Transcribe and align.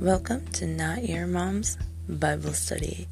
Welcome 0.00 0.46
to 0.52 0.66
Not 0.66 1.06
Your 1.06 1.26
Mom's 1.26 1.76
Bible 2.08 2.54
Study. 2.54 3.06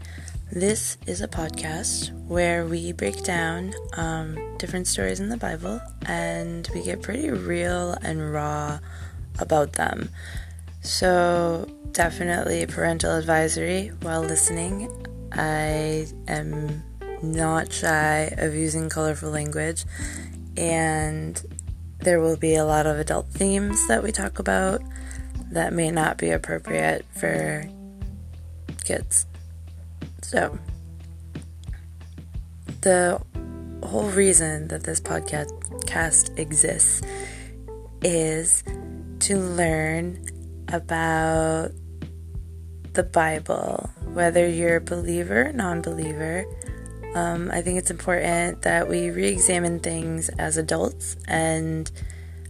This 0.50 0.96
is 1.06 1.20
a 1.20 1.28
podcast 1.28 2.12
where 2.26 2.64
we 2.64 2.92
break 2.92 3.22
down 3.24 3.74
um, 3.98 4.56
different 4.56 4.86
stories 4.86 5.20
in 5.20 5.28
the 5.28 5.36
Bible 5.36 5.82
and 6.06 6.66
we 6.74 6.82
get 6.82 7.02
pretty 7.02 7.28
real 7.28 7.90
and 8.00 8.32
raw 8.32 8.78
about 9.38 9.74
them. 9.74 10.08
So, 10.80 11.68
definitely 11.92 12.64
parental 12.64 13.18
advisory 13.18 13.88
while 14.00 14.22
listening. 14.22 14.90
I 15.30 16.06
am 16.26 16.82
not 17.22 17.70
shy 17.70 18.32
of 18.38 18.54
using 18.54 18.88
colorful 18.88 19.30
language, 19.30 19.84
and 20.56 21.38
there 21.98 22.18
will 22.18 22.38
be 22.38 22.54
a 22.54 22.64
lot 22.64 22.86
of 22.86 22.98
adult 22.98 23.28
themes 23.28 23.86
that 23.88 24.02
we 24.02 24.10
talk 24.10 24.38
about 24.38 24.80
that 25.50 25.72
may 25.72 25.90
not 25.90 26.18
be 26.18 26.30
appropriate 26.30 27.04
for 27.14 27.68
kids. 28.84 29.26
So, 30.22 30.58
the 32.82 33.20
whole 33.82 34.10
reason 34.10 34.68
that 34.68 34.84
this 34.84 35.00
podcast 35.00 36.38
exists 36.38 37.02
is 38.02 38.62
to 39.20 39.36
learn 39.38 40.24
about 40.68 41.70
the 42.92 43.02
Bible, 43.02 43.90
whether 44.12 44.46
you're 44.46 44.76
a 44.76 44.80
believer, 44.80 45.52
non 45.52 45.80
believer. 45.82 46.44
Um, 47.14 47.50
I 47.50 47.62
think 47.62 47.78
it's 47.78 47.90
important 47.90 48.62
that 48.62 48.88
we 48.88 49.10
re 49.10 49.26
examine 49.28 49.80
things 49.80 50.28
as 50.30 50.56
adults 50.56 51.16
and 51.26 51.90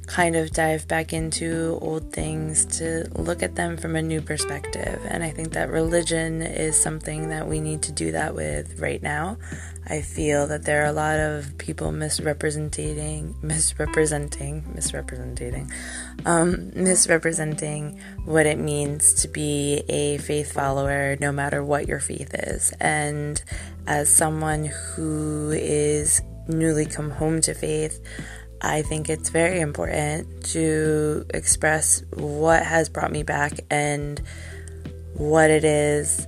kind 0.09 0.37
of 0.37 0.51
dive 0.53 0.89
back 0.89 1.13
into 1.13 1.79
old 1.83 2.13
things 2.13 2.65
to 2.79 3.07
look 3.15 3.43
at 3.43 3.55
them 3.55 3.77
from 3.77 3.95
a 3.95 4.03
new 4.03 4.21
perspective. 4.21 5.01
And 5.07 5.23
I 5.23 5.31
think 5.31 5.53
that 5.53 5.69
religion 5.71 6.43
is 6.43 6.81
something 6.81 7.29
that 7.29 7.47
we 7.47 7.61
need 7.61 7.83
to 7.83 7.93
do 7.93 8.13
that 8.13 8.35
with 8.35 8.81
right 8.81 9.03
now. 9.03 9.37
I 9.87 10.01
feel 10.01 10.47
that 10.49 10.65
there 10.65 10.83
are 10.83 10.87
a 10.87 10.93
lot 10.93 11.19
of 11.19 11.57
people 11.59 11.93
misrepresenting, 11.93 13.35
misrepresenting, 13.43 14.65
misrepresenting, 14.75 15.71
um, 16.27 16.73
misrepresenting 16.75 18.01
what 18.25 18.47
it 18.47 18.59
means 18.59 19.15
to 19.23 19.29
be 19.29 19.83
a 19.89 20.19
faith 20.19 20.53
follower, 20.53 21.17
no 21.21 21.33
matter 21.33 21.63
what 21.63 21.87
your 21.87 22.01
faith 22.01 22.35
is. 22.35 22.73
And 22.81 23.43
as 23.87 24.13
someone 24.15 24.67
who 24.67 25.51
is 25.51 26.21
newly 26.49 26.87
come 26.87 27.11
home 27.11 27.41
to 27.43 27.55
faith, 27.55 28.01
I 28.61 28.83
think 28.83 29.09
it's 29.09 29.31
very 29.31 29.61
important 29.61 30.45
to 30.47 31.25
express 31.33 32.03
what 32.15 32.63
has 32.65 32.89
brought 32.89 33.13
me 33.13 33.23
back 33.23 33.61
and 33.71 34.21
what 35.15 35.51
it 35.51 35.65
is 35.65 36.27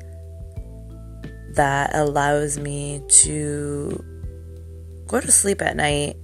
that 1.55 1.95
allows 1.95 2.59
me 2.59 3.03
to 3.09 4.05
go 5.09 5.21
to 5.21 5.33
sleep 5.33 5.61
at 5.63 5.77
night 5.77 6.17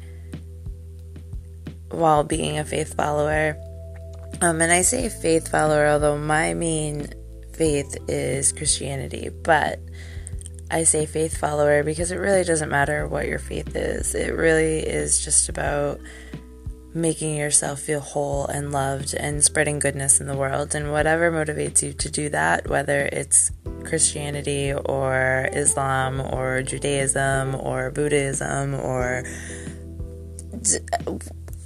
while 1.91 2.23
being 2.23 2.59
a 2.59 2.65
faith 2.65 2.95
follower. 2.95 3.57
Um, 4.41 4.61
and 4.61 4.71
I 4.71 4.83
say 4.83 5.09
faith 5.09 5.49
follower, 5.49 5.89
although 5.89 6.19
my 6.19 6.55
main 6.55 7.09
faith 7.53 7.97
is 8.07 8.53
Christianity, 8.53 9.31
but 9.31 9.81
I 10.71 10.83
say 10.83 11.07
faith 11.07 11.37
follower 11.39 11.83
because 11.83 12.11
it 12.11 12.17
really 12.17 12.43
doesn't 12.43 12.71
matter 12.71 13.07
what 13.07 13.27
your 13.27 13.39
faith 13.39 13.77
is. 13.77 14.15
It 14.15 14.35
really 14.35 14.79
is 14.81 15.25
just 15.25 15.49
about 15.49 16.01
making 16.93 17.37
yourself 17.37 17.81
feel 17.81 18.01
whole 18.01 18.47
and 18.47 18.73
loved 18.73 19.15
and 19.15 19.45
spreading 19.45 19.79
goodness 19.79 20.21
in 20.21 20.27
the 20.27 20.35
world. 20.35 20.75
And 20.75 20.91
whatever 20.91 21.31
motivates 21.31 21.83
you 21.83 21.93
to 21.93 22.11
do 22.11 22.29
that, 22.31 22.69
whether 22.69 23.09
it's 23.13 23.53
Christianity 23.85 24.73
or 24.73 25.49
Islam 25.53 26.21
or 26.21 26.63
Judaism 26.63 27.55
or 27.55 27.91
Buddhism 27.91 28.75
or 28.75 29.25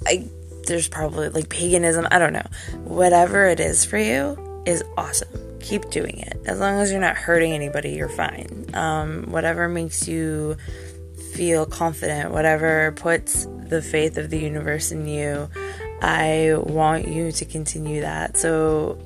I, 0.05 0.27
there's 0.67 0.87
probably 0.89 1.29
like 1.29 1.49
paganism, 1.49 2.07
I 2.11 2.19
don't 2.19 2.33
know. 2.33 2.47
Whatever 2.83 3.47
it 3.47 3.59
is 3.59 3.83
for 3.83 3.97
you 3.97 4.63
is 4.67 4.83
awesome 4.95 5.50
keep 5.61 5.89
doing 5.89 6.19
it. 6.19 6.39
As 6.45 6.59
long 6.59 6.79
as 6.79 6.91
you're 6.91 7.01
not 7.01 7.15
hurting 7.15 7.53
anybody, 7.53 7.91
you're 7.91 8.09
fine. 8.09 8.65
Um, 8.73 9.23
whatever 9.31 9.67
makes 9.67 10.07
you 10.07 10.57
feel 11.33 11.65
confident, 11.65 12.31
whatever 12.31 12.91
puts 12.93 13.45
the 13.45 13.81
faith 13.81 14.17
of 14.17 14.29
the 14.29 14.39
universe 14.39 14.91
in 14.91 15.07
you, 15.07 15.49
I 16.01 16.55
want 16.57 17.07
you 17.07 17.31
to 17.31 17.45
continue 17.45 18.01
that. 18.01 18.37
So, 18.37 18.97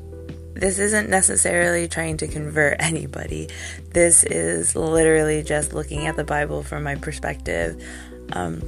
this 0.53 0.79
isn't 0.79 1.09
necessarily 1.09 1.89
trying 1.89 2.17
to 2.17 2.27
convert 2.27 2.77
anybody. 2.79 3.49
This 3.91 4.23
is 4.23 4.75
literally 4.75 5.43
just 5.43 5.73
looking 5.73 6.07
at 6.07 6.15
the 6.15 6.23
Bible 6.23 6.63
from 6.63 6.83
my 6.83 6.95
perspective. 6.95 7.83
Um, 8.31 8.63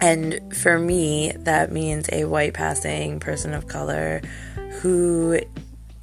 and 0.00 0.54
for 0.54 0.78
me, 0.78 1.32
that 1.38 1.72
means 1.72 2.08
a 2.12 2.26
white 2.26 2.52
passing 2.52 3.18
person 3.18 3.54
of 3.54 3.66
color 3.66 4.20
who 4.80 5.40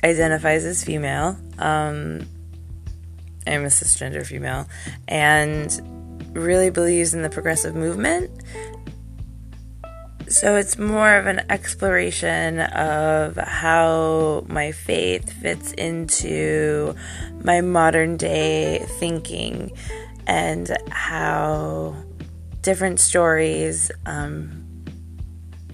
identifies 0.04 0.66
as 0.66 0.84
female. 0.84 1.38
Um, 1.58 2.28
I'm 3.46 3.64
a 3.64 3.68
cisgender 3.68 4.26
female, 4.26 4.68
and 5.08 5.80
really 6.34 6.70
believes 6.70 7.14
in 7.14 7.22
the 7.22 7.30
progressive 7.30 7.76
movement. 7.76 8.32
So 10.28 10.56
it's 10.56 10.80
more 10.80 11.16
of 11.16 11.28
an 11.28 11.42
exploration 11.50 12.60
of 12.60 13.36
how 13.36 14.46
my 14.48 14.72
faith 14.72 15.32
fits 15.32 15.74
into 15.74 16.96
my 17.44 17.62
modern 17.62 18.18
day 18.18 18.84
thinking 18.98 19.72
and 20.26 20.76
how 20.90 21.96
different 22.62 23.00
stories 23.00 23.92
um, 24.06 24.66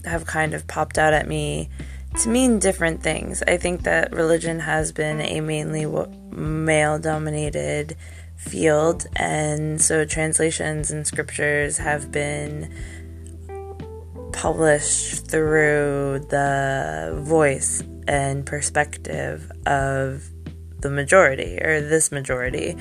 have 0.03 0.25
kind 0.25 0.53
of 0.53 0.67
popped 0.67 0.97
out 0.97 1.13
at 1.13 1.28
me 1.28 1.69
to 2.18 2.30
mean 2.30 2.59
different 2.59 3.02
things. 3.02 3.44
I 3.47 3.58
think 3.58 3.84
that 3.84 4.12
religion 4.14 4.59
has 4.59 4.92
been 4.92 5.22
a 5.22 5.42
mainly 5.42 5.86
male 6.31 7.00
dominated 7.00 7.96
field, 8.36 9.06
and 9.16 9.81
so 9.81 10.06
translations 10.06 10.92
and 10.92 11.06
scriptures 11.06 11.78
have 11.78 12.12
been 12.12 12.74
published 14.34 15.28
through 15.28 16.25
the 16.30 17.20
voice 17.22 17.84
and 18.08 18.46
perspective 18.46 19.52
of 19.66 20.30
the 20.81 20.90
majority 20.90 21.59
or 21.62 21.81
this 21.81 22.12
majority. 22.12 22.75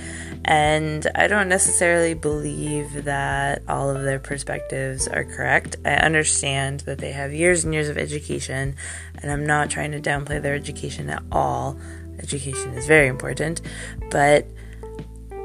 And 0.45 1.07
I 1.15 1.27
don't 1.27 1.49
necessarily 1.49 2.15
believe 2.15 3.05
that 3.05 3.63
all 3.69 3.91
of 3.91 4.03
their 4.03 4.19
perspectives 4.19 5.09
are 5.09 5.25
correct. 5.25 5.77
I 5.85 5.95
understand 5.95 6.81
that 6.81 6.99
they 6.99 7.13
have 7.13 7.33
years 7.33 7.65
and 7.65 7.75
years 7.75 7.89
of 7.89 7.99
education, 7.99 8.77
and 9.23 9.31
I'm 9.31 9.47
not 9.47 9.71
trying 9.71 9.93
to 9.93 10.01
downplay 10.01 10.41
their 10.41 10.55
education 10.55 11.11
at 11.11 11.23
all. 11.33 11.79
Education 12.19 12.75
is 12.75 12.87
very 12.87 13.07
important, 13.07 13.61
but 14.11 14.47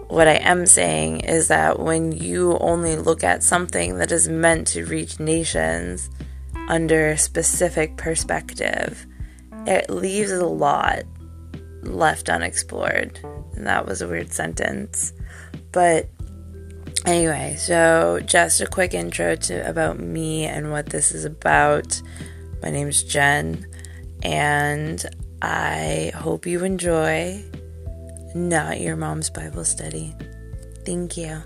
what 0.07 0.27
I 0.27 0.35
am 0.35 0.65
saying 0.65 1.21
is 1.21 1.47
that 1.47 1.79
when 1.79 2.11
you 2.11 2.57
only 2.59 2.95
look 2.95 3.23
at 3.23 3.41
something 3.41 3.97
that 3.97 4.11
is 4.11 4.29
meant 4.29 4.67
to 4.67 4.85
reach 4.85 5.19
nations 5.19 6.09
under 6.67 7.09
a 7.09 7.17
specific 7.17 7.97
perspective, 7.97 9.07
it 9.65 9.89
leaves 9.89 10.31
a 10.31 10.45
lot 10.45 11.03
left 11.83 12.29
unexplored. 12.29 13.19
And 13.55 13.67
that 13.67 13.85
was 13.85 14.01
a 14.01 14.07
weird 14.07 14.31
sentence. 14.31 15.13
But 15.71 16.09
anyway, 17.05 17.55
so 17.57 18.19
just 18.25 18.61
a 18.61 18.67
quick 18.67 18.93
intro 18.93 19.35
to 19.35 19.67
about 19.67 19.99
me 19.99 20.45
and 20.45 20.71
what 20.71 20.87
this 20.87 21.11
is 21.11 21.25
about. 21.25 22.01
My 22.61 22.69
name 22.69 22.87
is 22.87 23.03
Jen, 23.03 23.67
and 24.21 25.05
I 25.41 26.11
hope 26.15 26.45
you 26.45 26.63
enjoy 26.63 27.43
Not 28.33 28.79
Your 28.79 28.95
Mom's 28.95 29.29
Bible 29.29 29.65
Study. 29.65 30.15
Thank 30.85 31.17
you. 31.17 31.41